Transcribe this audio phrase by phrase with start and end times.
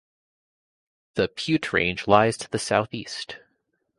[1.13, 3.37] The Piute Range lies to the southeast.